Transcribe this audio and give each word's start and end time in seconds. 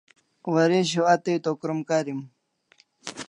Waresho 0.53 1.01
a 1.13 1.15
tai 1.23 1.37
to 1.43 1.51
krom 1.61 1.79
karim 1.89 2.19